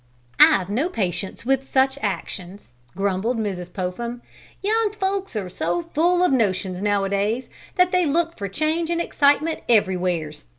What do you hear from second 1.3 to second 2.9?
with such actions!"